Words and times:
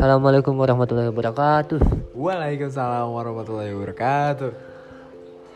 Assalamualaikum 0.00 0.56
warahmatullahi 0.56 1.12
wabarakatuh. 1.12 1.84
Waalaikumsalam 2.16 3.12
warahmatullahi 3.12 3.76
wabarakatuh. 3.76 4.48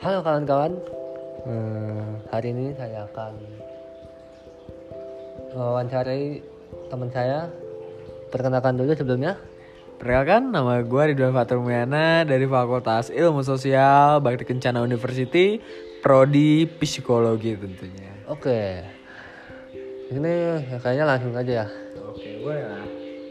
Halo 0.04 0.20
kawan-kawan. 0.20 0.76
Hmm, 1.48 2.20
hari 2.28 2.52
ini 2.52 2.76
saya 2.76 3.08
akan 3.08 3.32
mewawancarai 5.56 6.44
teman 6.92 7.08
saya. 7.08 7.48
Perkenalkan 8.28 8.76
dulu 8.76 8.92
sebelumnya. 8.92 9.40
Perkenalkan, 9.96 10.52
nama 10.52 10.84
gue 10.84 11.02
Ridwan 11.16 11.32
Fatur 11.32 11.64
Muyana 11.64 12.28
dari 12.28 12.44
Fakultas 12.44 13.08
Ilmu 13.08 13.40
Sosial 13.40 14.20
Bakti 14.20 14.44
Kencana 14.44 14.84
University, 14.84 15.64
Prodi 16.04 16.68
Psikologi 16.76 17.56
tentunya. 17.56 18.12
Oke. 18.28 18.97
Ini 20.08 20.34
kayaknya 20.80 21.04
langsung 21.04 21.36
aja 21.36 21.52
ya. 21.64 21.66
Oke, 22.08 22.40
boleh 22.40 22.64
lah. 22.64 22.86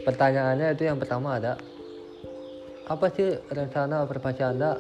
Pertanyaannya 0.06 0.68
itu 0.78 0.84
yang 0.86 1.02
pertama 1.02 1.42
ada 1.42 1.58
apa 2.88 3.12
sih 3.12 3.36
rencana 3.52 4.08
operasi 4.08 4.42
Anda 4.46 4.80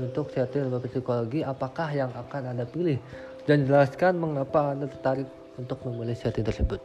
untuk 0.00 0.32
setting 0.32 0.72
psikologi? 0.88 1.44
Apakah 1.44 1.92
yang 1.92 2.08
akan 2.14 2.56
Anda 2.56 2.64
pilih? 2.64 2.96
Dan 3.44 3.68
jelaskan 3.68 4.16
mengapa 4.22 4.72
Anda 4.72 4.88
tertarik 4.88 5.28
untuk 5.60 5.82
memilih 5.84 6.16
setting 6.16 6.46
tersebut. 6.46 6.80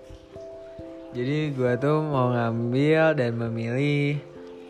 Jadi 1.15 1.55
gue 1.55 1.71
tuh 1.79 2.03
mau 2.03 2.35
ngambil 2.35 3.15
dan 3.15 3.39
memilih 3.39 4.19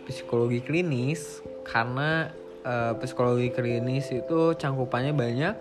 psikologi 0.05 0.61
klinis 0.61 1.41
karena 1.65 2.29
eh, 2.61 2.93
psikologi 3.01 3.49
klinis 3.49 4.13
itu 4.13 4.53
cangkupannya 4.53 5.17
banyak. 5.17 5.55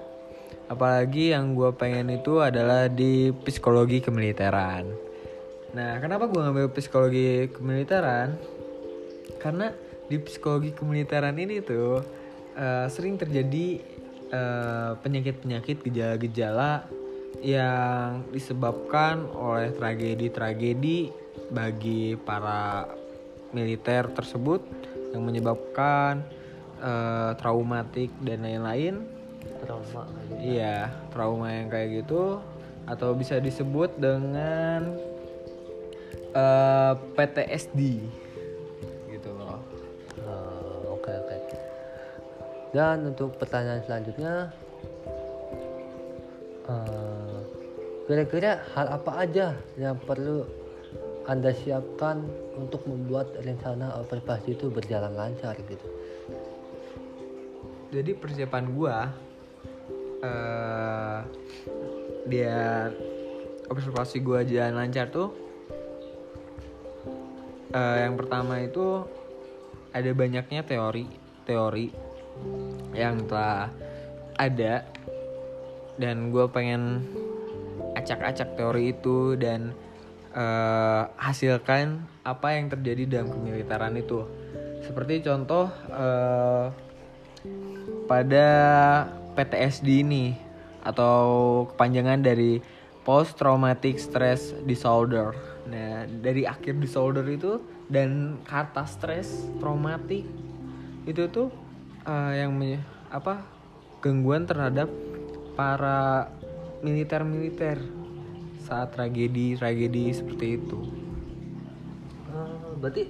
Apalagi 0.67 1.31
yang 1.31 1.55
gue 1.55 1.71
pengen 1.79 2.11
itu 2.11 2.43
adalah 2.43 2.91
di 2.91 3.31
psikologi 3.31 4.03
kemiliteran. 4.03 4.91
Nah, 5.77 6.01
kenapa 6.03 6.27
gue 6.27 6.41
ngambil 6.43 6.75
psikologi 6.75 7.47
kemiliteran? 7.55 8.35
Karena 9.39 9.71
di 10.11 10.17
psikologi 10.19 10.75
kemiliteran 10.75 11.39
ini 11.39 11.63
tuh 11.63 12.03
eh, 12.59 12.87
sering 12.91 13.15
terjadi 13.15 13.79
eh, 14.33 14.91
penyakit-penyakit 14.99 15.87
gejala-gejala 15.87 16.87
yang 17.45 18.25
disebabkan 18.33 19.29
oleh 19.37 19.71
tragedi-tragedi 19.77 21.13
bagi 21.53 22.17
para 22.19 22.91
militer 23.55 24.11
tersebut 24.11 24.65
yang 25.15 25.23
menyebabkan 25.23 26.27
eh, 26.83 27.31
traumatik 27.39 28.11
dan 28.25 28.43
lain-lain. 28.43 29.16
Trauma 29.63 30.03
kayak 30.07 30.27
gitu. 30.29 30.41
Iya, 30.43 30.77
trauma 31.11 31.47
yang 31.53 31.69
kayak 31.73 31.89
gitu 32.05 32.23
atau 32.87 33.11
bisa 33.19 33.43
disebut 33.43 33.91
dengan 33.99 34.95
eh, 36.35 36.93
PTSD 37.19 37.81
gitu 39.11 39.31
loh. 39.35 39.59
Oh, 40.23 40.97
Oke 40.97 41.13
oke. 41.13 41.37
Dan 42.75 43.09
untuk 43.09 43.39
pertanyaan 43.41 43.83
selanjutnya, 43.87 44.53
eh, 46.69 47.39
kira-kira 48.07 48.63
hal 48.75 48.87
apa 48.91 49.13
aja 49.25 49.57
yang 49.81 49.97
perlu 49.99 50.47
anda 51.27 51.51
siapkan 51.51 52.23
untuk 52.55 52.87
membuat 52.87 53.35
rencana 53.43 53.99
operasi 53.99 54.55
itu 54.55 54.71
berjalan 54.71 55.15
lancar 55.15 55.59
gitu? 55.59 55.89
Jadi 57.91 58.15
persiapan 58.15 58.65
gua 58.75 59.11
eh 60.23 61.21
biar 62.27 62.91
observasi 63.71 64.23
gua 64.25 64.43
jalan 64.43 64.83
lancar 64.83 65.11
tuh 65.11 65.31
eh, 67.75 67.97
yang 68.05 68.15
pertama 68.19 68.63
itu 68.63 69.05
ada 69.93 70.11
banyaknya 70.13 70.63
teori 70.67 71.07
teori 71.47 71.89
yang 72.93 73.25
telah 73.29 73.71
ada 74.37 74.85
dan 75.97 76.29
gue 76.29 76.45
pengen 76.53 77.05
acak-acak 77.97 78.57
teori 78.57 78.93
itu 78.93 79.37
dan 79.41 79.73
eh, 80.37 81.03
hasilkan 81.17 82.05
apa 82.27 82.59
yang 82.61 82.69
terjadi 82.69 83.03
dalam 83.09 83.33
kemiliteran 83.33 83.97
itu. 83.97 84.29
Seperti 84.85 85.25
contoh 85.25 85.73
eh, 85.89 86.67
pada 88.05 88.49
PTSD 89.37 90.01
ini 90.01 90.33
atau 90.81 91.67
kepanjangan 91.71 92.25
dari 92.25 92.59
post 93.07 93.39
traumatic 93.39 94.01
stress 94.01 94.57
disorder. 94.67 95.31
Nah, 95.71 96.09
dari 96.09 96.43
akhir 96.43 96.81
disorder 96.83 97.23
itu 97.29 97.63
dan 97.87 98.41
kata 98.43 98.83
stress 98.89 99.47
traumatik 99.63 100.27
itu 101.07 101.23
tuh 101.31 101.53
eh, 102.03 102.43
yang 102.43 102.59
apa 103.15 103.47
gangguan 104.03 104.43
terhadap 104.43 104.91
para 105.55 106.31
militer-militer 106.83 107.79
saat 108.59 108.91
tragedi-tragedi 108.99 110.11
seperti 110.11 110.59
itu. 110.59 110.81
Eh, 112.35 112.75
berarti 112.83 113.03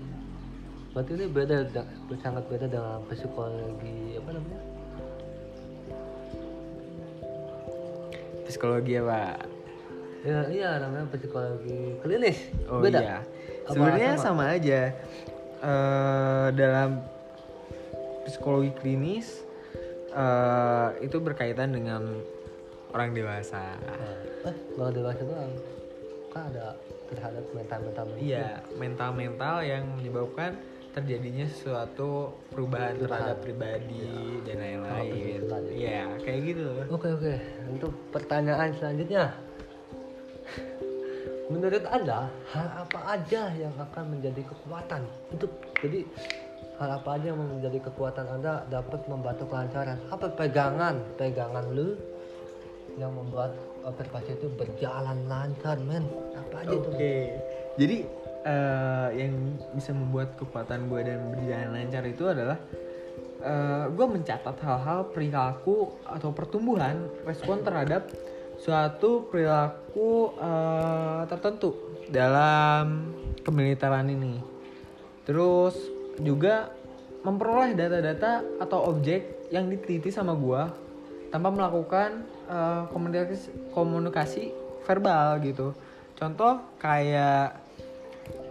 berarti 0.92 1.10
ini 1.16 1.26
beda 1.28 1.56
da- 1.72 1.92
sangat 2.20 2.44
beda 2.48 2.68
dengan 2.68 3.00
psikologi 3.08 4.16
apa 4.20 4.30
namanya? 4.36 4.75
Psikologi 8.56 8.96
ya, 8.96 9.04
Pak. 9.04 9.36
Ya, 10.24 10.40
iya 10.48 10.70
namanya 10.80 11.12
psikologi 11.12 12.00
klinis. 12.00 12.38
Oh 12.72 12.80
beda. 12.80 13.04
iya. 13.04 13.18
Sebenarnya 13.68 14.16
sama? 14.16 14.48
sama? 14.48 14.56
aja. 14.56 14.80
Eh 15.60 16.46
dalam 16.56 17.04
psikologi 18.24 18.72
klinis 18.80 19.44
eh 20.16 20.88
itu 21.04 21.20
berkaitan 21.20 21.76
dengan 21.76 22.00
orang 22.96 23.12
dewasa. 23.12 23.76
Nah, 23.76 24.48
eh, 24.48 24.56
kalau 24.72 24.88
dewasa 24.88 25.20
doang 25.20 25.52
kan 26.32 26.48
ada 26.48 26.80
terhadap 27.12 27.44
mental-mental 27.52 28.04
Iya, 28.16 28.64
mental-mental 28.80 29.56
yang 29.68 29.84
menyebabkan 30.00 30.56
terjadinya 30.96 31.44
suatu 31.52 32.32
perubahan 32.48 32.96
terhadap 32.96 33.44
pribadi 33.44 34.40
dan 34.48 34.56
lain-lain. 34.64 35.44
Iya, 35.68 36.08
kayak 36.24 36.40
gitu. 36.40 36.64
Oke 36.88 37.08
oke. 37.12 37.34
Untuk 37.68 37.92
pertanyaan 38.16 38.72
selanjutnya, 38.72 39.36
menurut 41.52 41.84
anda 41.92 42.32
hal 42.48 42.68
apa 42.80 43.00
aja 43.12 43.52
yang 43.60 43.76
akan 43.76 44.16
menjadi 44.16 44.40
kekuatan 44.48 45.04
untuk 45.36 45.52
jadi 45.84 46.00
hal 46.80 46.90
apa 46.96 47.08
aja 47.20 47.26
yang 47.28 47.44
menjadi 47.44 47.78
kekuatan 47.92 48.26
anda 48.32 48.64
dapat 48.72 49.04
membantu 49.04 49.52
kelancaran? 49.52 50.00
Apa 50.08 50.32
pegangan 50.32 50.96
pegangan 51.20 51.76
lu 51.76 51.92
yang 52.96 53.12
membuat 53.12 53.52
operasi 53.84 54.32
itu 54.32 54.48
berjalan 54.56 55.28
lancar, 55.28 55.76
men? 55.76 56.08
Apa 56.32 56.64
aja 56.64 56.72
Oke. 56.72 56.80
itu? 56.80 56.90
Jadi 57.76 57.96
eh, 58.46 59.08
yang 59.18 59.34
bisa 59.74 59.90
membuat 59.90 60.38
kekuatan 60.38 60.86
gue 60.86 61.00
dan 61.02 61.18
berjalan 61.34 61.70
lancar 61.74 62.04
itu 62.06 62.24
adalah 62.30 62.58
gue 63.86 64.06
mencatat 64.10 64.58
hal-hal 64.58 65.06
perilaku 65.14 65.92
atau 66.02 66.34
pertumbuhan 66.34 66.98
respon 67.22 67.62
terhadap 67.62 68.10
suatu 68.56 69.28
perilaku 69.28 70.32
eh, 70.40 71.22
tertentu 71.28 71.76
dalam 72.08 73.12
kemiliteran 73.44 74.08
ini. 74.08 74.40
Terus 75.28 75.76
juga 76.22 76.72
memperoleh 77.22 77.74
data-data 77.76 78.42
atau 78.62 78.94
objek 78.94 79.50
yang 79.50 79.70
diteliti 79.70 80.10
sama 80.10 80.34
gua 80.34 80.70
tanpa 81.30 81.52
melakukan 81.52 82.24
eh, 82.48 82.82
komunikasi 82.90 83.48
komunikasi 83.74 84.42
verbal 84.86 85.42
gitu. 85.44 85.76
Contoh 86.16 86.62
kayak 86.80 87.65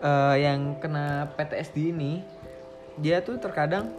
eh, 0.02 0.36
yang 0.42 0.80
kena 0.80 1.32
PTSD 1.36 1.96
ini, 1.96 2.22
dia 3.00 3.20
tuh 3.22 3.38
terkadang 3.38 3.92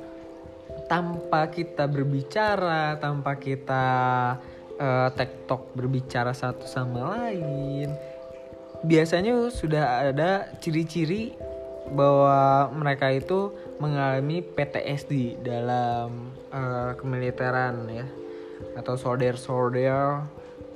tanpa 0.90 1.49
kita 1.50 1.87
berbicara, 1.87 2.99
tanpa 2.99 3.38
kita 3.38 3.84
eh, 4.76 5.08
tektok 5.14 5.73
berbicara 5.75 6.37
satu 6.37 6.67
sama 6.69 7.17
lain, 7.17 7.90
biasanya 8.84 9.49
sudah 9.49 10.12
ada 10.12 10.52
ciri-ciri 10.61 11.34
bahwa 11.87 12.70
mereka 12.75 13.14
itu 13.14 13.55
mengalami 13.78 14.43
PTSD 14.43 15.38
dalam 15.43 16.34
eh, 16.50 16.90
kemiliteran 16.99 17.87
ya 17.90 18.06
atau 18.76 18.96
soldier-soldier 18.96 20.25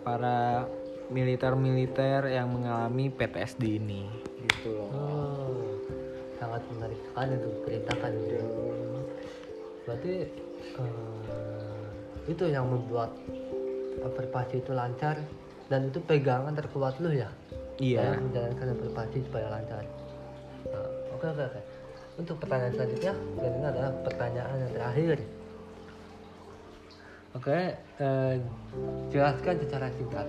para 0.04 0.68
militer-militer 1.10 2.30
yang 2.30 2.52
mengalami 2.54 3.10
PTSD 3.10 3.82
ini 3.82 4.29
gitu 4.58 4.68
loh. 4.74 4.88
Oh, 4.90 5.62
sangat 6.40 6.62
menarik 6.74 7.00
sekali 7.06 7.32
tuh 7.38 7.52
ceritakan 7.68 8.10
gitu. 8.24 8.38
Berarti 9.86 10.14
eh, 10.78 11.84
itu 12.30 12.44
yang 12.50 12.66
membuat 12.66 13.10
operasi 14.00 14.62
itu 14.62 14.72
lancar 14.72 15.20
dan 15.70 15.90
itu 15.90 15.98
pegangan 16.02 16.54
terkuat 16.56 16.98
lu 16.98 17.14
ya? 17.14 17.30
Iya. 17.80 18.12
dalam 18.12 18.28
menjalankan 18.28 18.66
observasi 18.76 19.18
supaya 19.24 19.46
lancar. 19.48 19.82
Nah, 20.68 20.88
oke 21.16 21.26
oke 21.32 21.42
oke. 21.48 21.60
Untuk 22.20 22.36
pertanyaan 22.36 22.76
selanjutnya, 22.76 23.12
dan 23.40 23.50
ini 23.56 23.64
adalah 23.64 23.92
pertanyaan 24.04 24.56
yang 24.60 24.72
terakhir. 24.76 25.16
Oke, 27.32 27.58
eh, 27.80 28.34
jelaskan 29.08 29.56
secara 29.64 29.86
singkat 29.96 30.28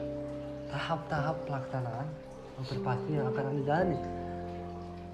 tahap-tahap 0.71 1.35
pelaksanaan 1.43 2.07
observasi 2.59 3.09
yang 3.15 3.27
akan 3.31 3.43
anda 3.51 3.63
jalani. 3.63 3.97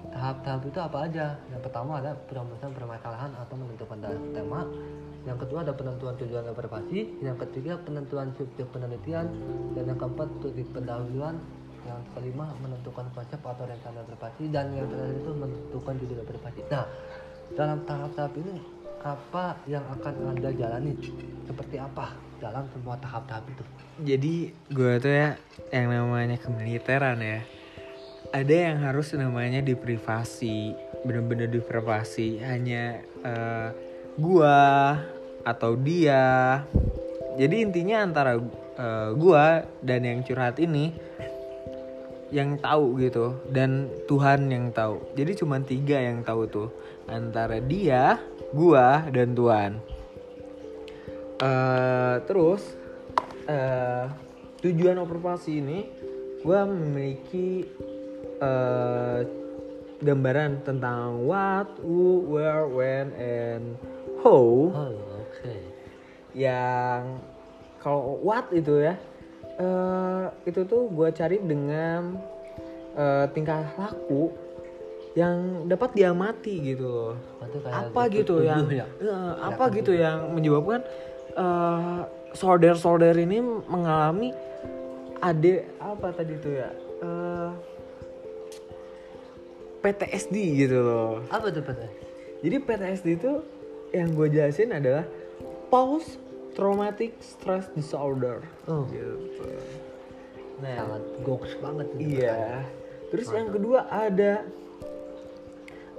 Tahap-tahap 0.08 0.62
itu 0.66 0.78
apa 0.80 0.98
aja? 1.04 1.26
Yang 1.52 1.62
pertama 1.68 2.00
ada 2.00 2.16
perumusan 2.26 2.70
permasalahan 2.72 3.30
atau 3.38 3.54
menentukan 3.54 3.98
tema. 4.34 4.66
Yang 5.28 5.38
kedua 5.44 5.58
ada 5.62 5.72
penentuan 5.76 6.14
tujuan 6.16 6.44
observasi. 6.48 6.98
Yang 7.20 7.36
ketiga 7.46 7.76
penentuan 7.84 8.32
subjek 8.34 8.66
penelitian. 8.72 9.28
Dan 9.76 9.94
yang 9.94 9.98
keempat 10.00 10.28
studi 10.40 10.64
pendahuluan. 10.72 11.36
Yang 11.84 12.00
kelima 12.16 12.50
menentukan 12.58 13.06
konsep 13.12 13.38
atau 13.38 13.64
rencana 13.68 14.02
observasi. 14.02 14.42
Dan 14.48 14.72
yang 14.74 14.88
terakhir 14.88 15.16
itu 15.20 15.30
menentukan 15.36 15.94
judul 16.00 16.18
observasi. 16.24 16.60
Nah, 16.72 16.86
dalam 17.54 17.78
tahap-tahap 17.84 18.32
ini 18.40 18.60
apa 19.02 19.58
yang 19.70 19.84
akan 19.98 20.34
anda 20.34 20.50
jalani? 20.54 20.94
Seperti 21.46 21.76
apa 21.78 22.14
dalam 22.38 22.66
semua 22.74 22.98
tahap-tahap 22.98 23.44
itu? 23.50 23.64
Jadi 24.02 24.34
gue 24.70 24.92
tuh 25.02 25.12
ya 25.12 25.28
yang 25.74 25.90
namanya 25.90 26.38
kemiliteran 26.38 27.18
ya 27.18 27.40
ada 28.32 28.54
yang 28.54 28.76
harus 28.84 29.16
namanya 29.16 29.64
diprivasi 29.64 30.76
bener-bener 31.06 31.48
diprivasi 31.48 32.42
hanya 32.44 33.00
eh, 33.24 33.68
gua 34.18 34.98
atau 35.46 35.78
dia 35.78 36.60
jadi 37.38 37.64
intinya 37.64 38.04
antara 38.04 38.36
eh, 38.76 39.10
gua 39.16 39.64
dan 39.80 40.04
yang 40.04 40.20
curhat 40.26 40.60
ini 40.60 40.92
yang 42.28 42.60
tahu 42.60 43.00
gitu 43.00 43.36
dan 43.48 43.88
Tuhan 44.04 44.52
yang 44.52 44.68
tahu. 44.72 45.00
Jadi 45.16 45.32
cuma 45.38 45.60
tiga 45.64 45.96
yang 45.96 46.20
tahu 46.20 46.44
tuh 46.48 46.68
antara 47.08 47.60
dia 47.60 48.20
gua 48.52 49.08
dan 49.08 49.32
Tuhan. 49.32 49.80
Eh, 51.38 52.16
terus 52.26 52.62
eh, 53.48 54.04
tujuan 54.60 54.98
observasi 55.00 55.52
ini 55.62 55.78
gua 56.44 56.68
memiliki 56.68 57.64
eh, 58.42 59.20
gambaran 59.98 60.62
tentang 60.62 61.26
what, 61.26 61.66
who, 61.82 62.22
where, 62.28 62.68
when, 62.70 63.10
and 63.18 63.74
how. 64.22 64.70
Oh, 64.70 64.94
oke. 64.94 65.54
yang 66.36 67.18
kalau 67.82 68.20
what 68.22 68.46
itu 68.54 68.84
ya 68.84 68.94
eh 69.58 70.24
itu 70.46 70.62
tuh 70.64 70.86
gue 70.90 71.08
cari 71.10 71.38
dengan 71.42 72.14
eh, 72.94 73.26
tingkah 73.34 73.66
laku 73.74 74.30
yang 75.18 75.66
dapat 75.66 75.98
diamati 75.98 76.74
gitu 76.74 76.86
loh 76.86 77.14
apa 77.74 78.06
gitu 78.06 78.38
yang 78.46 78.70
ya? 78.70 78.86
eh, 79.02 79.32
apa 79.42 79.64
gitu 79.74 79.90
yang 79.90 80.30
menyebabkan 80.30 80.86
eh 81.34 82.00
solder-solder 82.36 83.16
ini 83.18 83.40
mengalami 83.66 84.30
ade 85.18 85.66
apa 85.82 86.14
tadi 86.14 86.38
tuh 86.38 86.52
ya 86.54 86.70
PTSD 89.78 90.36
gitu 90.66 90.78
loh 90.82 91.22
Apa 91.30 91.48
tuh 91.54 91.62
Pak? 91.62 91.78
jadi 92.44 92.56
PTSD 92.62 93.06
itu 93.18 93.32
yang 93.94 94.12
gue 94.12 94.28
jelasin 94.28 94.74
adalah 94.76 95.06
post 95.72 96.20
traumatic 96.58 97.14
stress 97.22 97.70
disorder. 97.78 98.42
Oh. 98.66 98.82
Gitu. 98.90 99.46
Nah, 100.58 100.74
Sangat 100.74 101.02
goks 101.22 101.54
banget 101.62 101.86
ini. 101.94 102.18
iya. 102.18 102.66
Terus 103.14 103.30
yang 103.30 103.48
kedua 103.54 103.86
ada 103.86 104.42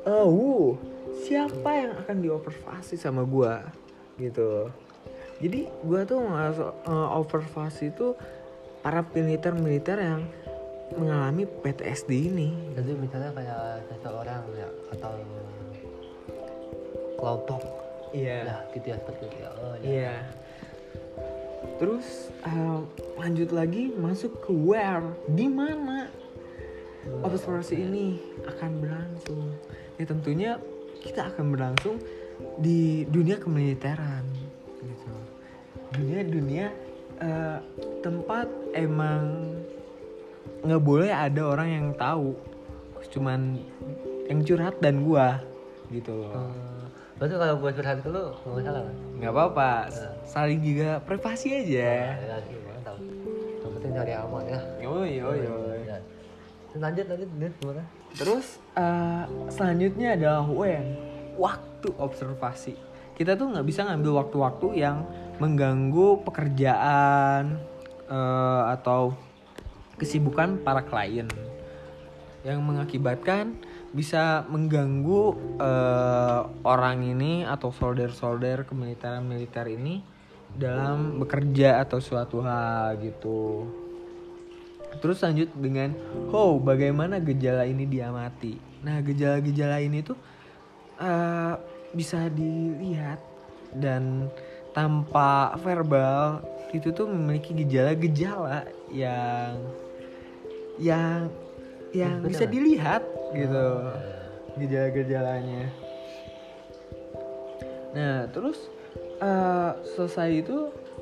oh, 0.04 0.76
siapa 1.24 1.70
yang 1.74 1.92
akan 2.04 2.18
diobservasi 2.20 3.00
sama 3.00 3.24
gue 3.24 3.56
gitu. 4.20 4.68
Jadi 5.40 5.72
gue 5.72 6.02
tuh 6.04 6.20
ngasih 6.20 6.70
observasi 7.16 7.96
itu 7.96 8.12
para 8.84 9.00
militer-militer 9.16 9.96
yang 9.96 10.28
mengalami 11.00 11.48
PTSD 11.48 12.12
ini. 12.12 12.50
Jadi 12.76 12.92
misalnya 13.00 13.32
kayak 13.32 13.88
seseorang 13.88 14.44
ya 14.60 14.68
atau 14.92 15.14
kelompok 17.16 17.62
Iya. 18.10 18.38
ya 18.42 18.56
gitu 18.74 18.86
ya 18.90 18.96
seperti 18.98 19.24
itu 19.30 19.38
ya. 19.38 19.50
Oh, 19.54 19.76
ya. 19.78 19.86
Iya. 19.86 20.16
Terus 21.80 22.30
eh, 22.44 22.80
lanjut 23.16 23.50
lagi 23.56 23.96
masuk 23.96 24.44
ke 24.44 24.52
where, 24.52 25.16
di 25.32 25.48
mana 25.48 26.12
observasi 27.24 27.80
ini 27.80 28.20
akan 28.44 28.84
berlangsung. 28.84 29.48
Ya 29.96 30.06
tentunya 30.06 30.52
kita 31.00 31.32
akan 31.32 31.56
berlangsung 31.56 32.04
di 32.60 33.08
dunia 33.08 33.40
kemiliteran 33.40 34.28
gitu. 34.84 35.12
Dunia 35.96 36.22
dunia 36.28 36.66
eh, 37.24 37.60
tempat 38.04 38.48
emang 38.76 39.56
nggak 40.60 40.84
boleh 40.84 41.08
ada 41.08 41.56
orang 41.56 41.70
yang 41.72 41.88
tahu, 41.96 42.36
cuman 43.16 43.56
yang 44.28 44.44
curhat 44.44 44.76
dan 44.84 45.08
gua 45.08 45.40
gitu 45.90 46.12
loh. 46.16 46.32
Hmm, 46.32 46.86
berarti 47.16 47.34
kalau 47.36 47.56
gue 47.58 47.72
curhat 47.74 47.98
ke 48.00 48.08
lu 48.08 48.24
nggak 48.30 48.54
masalah 48.56 48.82
kan? 48.82 48.96
nggak 49.20 49.32
apa-apa 49.32 49.72
saling 50.24 50.60
juga 50.60 50.90
privasi 51.00 51.48
aja 51.52 51.90
Ya, 52.16 52.38
sih, 52.40 52.56
mantap. 52.62 52.96
Yang 53.60 53.72
penting 53.76 53.92
cari 53.94 54.14
aman 54.14 54.44
ya. 54.46 54.60
yoi 54.80 55.12
yoi 55.18 55.40
yoi 55.42 55.80
Ya. 55.84 55.98
Lanjut 56.72 57.06
lanjut 57.06 57.28
lanjut 57.30 57.54
gimana? 57.58 57.84
terus 58.12 58.46
eh, 58.74 59.24
selanjutnya 59.50 60.14
adalah 60.14 60.42
when 60.44 60.86
waktu 61.36 61.90
observasi 61.96 62.74
kita 63.14 63.34
tuh 63.34 63.50
nggak 63.50 63.64
bisa 63.64 63.84
ngambil 63.84 64.18
waktu-waktu 64.18 64.80
yang 64.80 65.04
mengganggu 65.38 66.22
pekerjaan 66.24 67.58
eh, 68.06 68.64
atau 68.72 69.14
kesibukan 69.96 70.58
para 70.58 70.80
klien 70.82 71.28
yang 72.42 72.64
mengakibatkan 72.64 73.60
bisa 73.90 74.46
mengganggu 74.46 75.22
eh, 75.58 76.42
orang 76.62 77.02
ini 77.02 77.42
atau 77.46 77.74
solder-solder 77.74 78.66
kemiliteran 78.70 79.26
militer 79.26 79.66
ini 79.66 80.02
dalam 80.54 81.22
bekerja 81.22 81.82
atau 81.82 81.98
suatu 82.02 82.42
hal 82.42 82.98
gitu. 83.02 83.66
Terus 84.98 85.22
lanjut 85.22 85.50
dengan 85.54 85.94
oh 86.34 86.58
bagaimana 86.58 87.22
gejala 87.22 87.66
ini 87.66 87.86
diamati. 87.86 88.58
Nah 88.86 89.02
gejala-gejala 89.02 89.82
ini 89.82 90.06
tuh 90.06 90.18
eh, 91.02 91.54
bisa 91.94 92.30
dilihat 92.30 93.22
dan 93.74 94.30
tanpa 94.74 95.58
verbal 95.62 96.46
itu 96.70 96.94
tuh 96.94 97.10
memiliki 97.10 97.58
gejala-gejala 97.66 98.70
yang 98.94 99.58
yang 100.78 101.34
yang 101.90 102.22
bisa 102.22 102.46
dilihat 102.46 103.02
gitu 103.34 103.66
gejala-gejalanya. 104.58 105.70
Nah 107.94 108.30
terus 108.30 108.70
eh, 109.22 109.72
selesai 109.96 110.30
itu 110.46 110.58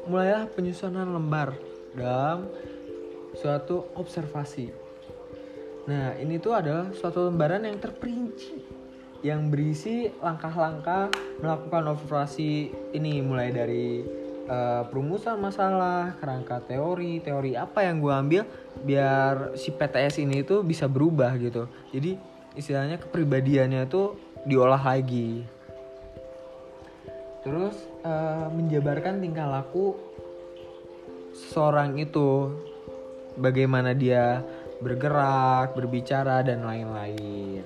mulailah 0.08 0.48
penyusunan 0.52 1.08
lembar 1.08 1.56
dalam 1.96 2.48
suatu 3.36 3.92
observasi. 3.96 4.72
Nah 5.88 6.16
ini 6.20 6.40
tuh 6.40 6.56
adalah 6.56 6.92
suatu 6.92 7.28
lembaran 7.28 7.64
yang 7.64 7.80
terperinci 7.80 8.78
yang 9.26 9.50
berisi 9.50 10.14
langkah-langkah 10.22 11.10
melakukan 11.42 11.90
observasi 11.90 12.70
ini 12.94 13.18
mulai 13.26 13.50
dari 13.50 14.06
eh, 14.48 14.84
perumusan 14.88 15.38
masalah, 15.38 16.16
kerangka 16.18 16.64
teori, 16.64 17.20
teori 17.20 17.54
apa 17.60 17.84
yang 17.84 18.00
gue 18.00 18.14
ambil 18.14 18.42
biar 18.82 19.60
si 19.60 19.76
PTS 19.76 20.24
ini 20.24 20.42
tuh 20.48 20.64
bisa 20.64 20.88
berubah 20.88 21.36
gitu. 21.38 21.68
Jadi 21.92 22.18
istilahnya 22.56 22.98
kepribadiannya 22.98 23.86
tuh 23.92 24.18
diolah 24.48 24.80
lagi. 24.80 25.44
Terus 27.44 27.76
eh, 28.04 28.48
menjabarkan 28.52 29.20
tingkah 29.20 29.48
laku 29.48 29.96
seseorang 31.38 32.00
itu, 32.02 32.50
bagaimana 33.38 33.94
dia 33.94 34.42
bergerak, 34.82 35.78
berbicara 35.78 36.42
dan 36.42 36.66
lain-lain. 36.66 37.66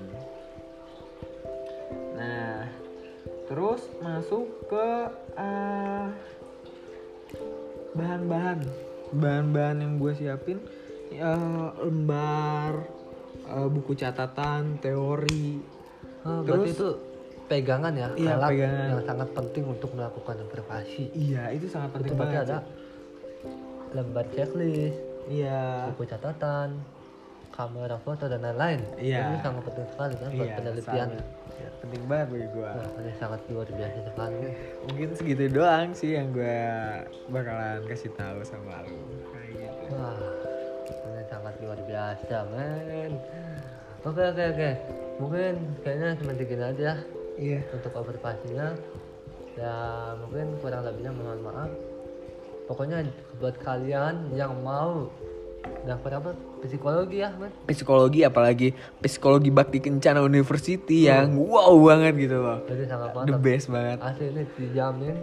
Nah, 2.16 2.68
terus 3.48 3.84
masuk 4.04 4.48
ke 4.68 4.88
eh, 5.40 6.06
bahan-bahan, 7.92 8.60
bahan-bahan 9.12 9.78
yang 9.80 9.94
gue 10.00 10.14
siapin, 10.16 10.58
eh, 11.12 11.68
lembar, 11.82 12.88
eh, 13.46 13.68
buku 13.68 13.92
catatan, 13.94 14.80
teori. 14.80 15.60
Oh, 16.22 16.46
Terus- 16.46 16.72
itu 16.72 16.88
pegangan 17.46 17.92
ya, 17.92 18.08
Iya, 18.16 18.40
alat 18.40 18.50
pegangan. 18.56 18.88
yang 18.88 19.04
sangat 19.04 19.30
penting 19.36 19.64
untuk 19.68 19.90
melakukan 19.92 20.36
observasi. 20.40 21.12
Iya, 21.12 21.52
itu 21.52 21.68
sangat 21.68 21.92
Itu 21.92 21.98
penting 22.00 22.16
berarti 22.16 22.36
banget. 22.38 22.48
ada 22.48 22.60
lembar 23.92 24.26
checklist, 24.32 25.00
Iya, 25.28 25.92
buku 25.94 26.04
catatan, 26.08 26.80
kamera 27.52 27.98
foto 28.02 28.26
dan 28.32 28.42
lain-lain. 28.42 28.80
Iya. 28.98 29.20
ini 29.30 29.38
sangat 29.44 29.64
penting 29.68 29.88
sekali 29.92 30.14
kan 30.18 30.30
buat 30.34 30.48
Iya, 30.48 30.56
penelitian. 30.58 31.10
Ya, 31.62 31.70
penting 31.78 32.02
banget 32.10 32.28
bagi 32.34 32.48
gue 32.58 32.64
Wah, 32.66 32.88
ini 32.98 33.12
sangat 33.22 33.40
luar 33.52 33.68
biasa 33.70 33.98
sekali. 34.08 34.38
Mungkin 34.90 35.08
segitu 35.14 35.44
doang 35.52 35.90
sih 35.94 36.12
yang 36.18 36.34
gue 36.34 36.60
bakalan 37.30 37.86
kasih 37.86 38.12
tahu 38.18 38.40
sama 38.42 38.82
lu. 38.88 38.98
Kayak 39.30 39.50
gitu. 39.60 39.94
Wah 39.94 40.18
ini 40.92 41.24
sangat 41.30 41.54
luar 41.62 41.80
biasa 41.86 42.36
men. 42.50 43.12
Oke 44.02 44.22
oke 44.26 44.44
oke. 44.58 44.70
Mungkin 45.22 45.54
kayaknya 45.86 46.10
cuma 46.18 46.32
segini 46.34 46.64
aja 46.66 46.92
iya. 47.38 47.60
Untuk 47.70 47.94
observasinya. 47.94 48.74
Ya 49.60 49.76
mungkin 50.18 50.58
kurang 50.64 50.88
lebihnya 50.88 51.12
mohon 51.14 51.44
maaf. 51.46 51.72
Pokoknya 52.66 53.04
buat 53.38 53.60
kalian 53.60 54.32
yang 54.32 54.56
mau 54.64 55.12
daftar 55.86 56.12
apa? 56.22 56.32
Psikologi 56.62 57.18
ya 57.26 57.34
men 57.38 57.50
psikologi 57.66 58.22
apalagi 58.22 58.74
psikologi 59.02 59.50
bakti 59.50 59.82
kencana 59.82 60.22
university 60.22 61.10
yang 61.10 61.34
wow 61.34 61.74
banget 61.82 62.30
gitu 62.30 62.38
loh 62.38 62.62
jadi 62.70 62.86
sangat 62.86 63.10
the 63.14 63.34
mantap 63.34 63.42
best 63.42 63.66
banget. 63.70 63.98
Asli 63.98 64.26
ini 64.30 64.44
dijamin 64.58 65.16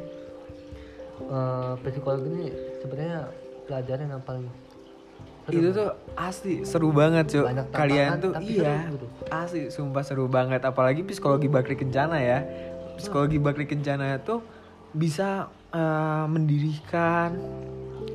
eh, 1.30 1.72
psikologi 1.86 2.26
ini 2.26 2.46
sebenarnya 2.82 3.18
pelajaran 3.70 4.06
yang 4.10 4.22
paling 4.26 4.46
seru, 5.48 5.58
itu 5.62 5.68
tuh 5.72 5.88
asli 6.18 6.54
seru 6.66 6.88
banget 6.90 7.24
cuy 7.32 7.44
kalian 7.72 8.08
tuh 8.20 8.32
tapi 8.34 8.52
iya 8.58 8.84
seru 8.84 8.94
gitu. 8.98 9.06
asli 9.30 9.62
sumpah 9.70 10.02
seru 10.02 10.26
banget. 10.26 10.60
Apalagi 10.66 11.06
psikologi 11.06 11.46
bakti 11.46 11.78
kencana 11.78 12.18
ya. 12.18 12.42
Psikologi 12.98 13.38
bakti 13.38 13.62
kencana 13.62 14.18
itu 14.18 14.42
bisa 14.90 15.46
eh, 15.70 16.26
mendirikan 16.26 17.38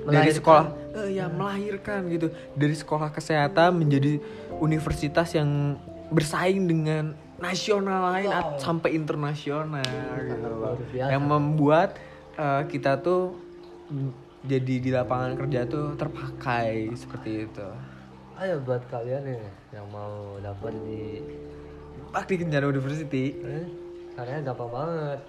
dari 0.04 0.28
Melahirkan. 0.28 0.38
sekolah 0.44 0.83
eh, 0.94 1.10
ya 1.18 1.26
melahirkan 1.28 2.06
gitu. 2.10 2.30
Dari 2.54 2.76
sekolah 2.78 3.10
kesehatan 3.10 3.82
menjadi 3.82 4.22
universitas 4.62 5.34
yang 5.34 5.78
bersaing 6.14 6.70
dengan 6.70 7.18
nasional 7.42 8.14
lain 8.14 8.30
at- 8.32 8.62
sampai 8.62 8.96
internasional 8.96 9.84
gitu. 10.24 10.48
loh 10.48 10.78
yang 10.96 11.24
membuat 11.26 11.98
eh, 12.38 12.64
kita 12.70 13.02
tuh 13.02 13.36
jadi 14.44 14.76
di 14.80 14.90
lapangan 14.92 15.36
kerja 15.40 15.66
tuh 15.68 15.96
terpakai 15.96 16.92
seperti 16.94 17.48
itu. 17.48 17.68
Ayo 18.40 18.60
buat 18.62 18.82
kalian 18.90 19.24
nih 19.24 19.42
yang 19.72 19.88
mau 19.94 20.36
daftar 20.42 20.74
di 20.74 21.22
Bakti 22.12 22.36
Kencana 22.38 22.66
University. 22.68 23.26
Eh, 23.40 23.66
caranya 24.14 24.52
gampang 24.52 24.70
banget. 24.70 25.20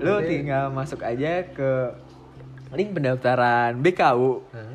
Lo 0.00 0.20
tinggal 0.20 0.68
masuk 0.68 1.00
aja 1.00 1.44
ke 1.48 1.70
link 2.74 2.90
pendaftaran 2.94 3.78
BKU 3.82 4.32
Hah? 4.54 4.74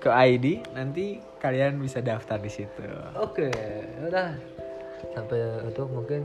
ke 0.00 0.08
ID 0.10 0.46
nanti 0.74 1.20
kalian 1.38 1.76
bisa 1.80 2.00
daftar 2.00 2.40
di 2.40 2.50
situ 2.50 2.82
Oke, 3.20 3.52
udah 4.04 4.32
sampai 5.12 5.38
itu 5.68 5.82
mungkin 5.88 6.20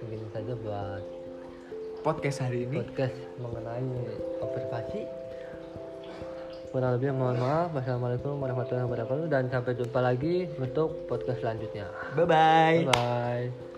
segini 0.00 0.26
saja 0.32 0.52
buat 0.60 1.02
podcast 2.02 2.44
hari 2.44 2.66
ini 2.68 2.82
podcast 2.82 3.16
mengenai 3.40 3.86
observasi. 4.42 5.00
Kurang 6.72 6.96
lebih 6.96 7.12
mohon 7.12 7.36
maaf. 7.36 7.68
Wassalamualaikum 7.76 8.40
warahmatullahi 8.40 8.88
wabarakatuh 8.88 9.26
dan 9.28 9.44
sampai 9.52 9.76
jumpa 9.76 10.00
lagi 10.00 10.48
untuk 10.56 11.04
podcast 11.04 11.44
selanjutnya. 11.44 11.84
bye 12.16 12.24
bye 12.24 12.88
Bye 12.88 12.88
bye. 12.88 13.71